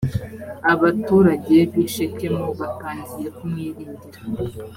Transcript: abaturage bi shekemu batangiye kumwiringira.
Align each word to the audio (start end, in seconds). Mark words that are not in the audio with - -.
abaturage 0.73 1.57
bi 1.71 1.83
shekemu 1.93 2.45
batangiye 2.59 3.27
kumwiringira. 3.37 4.19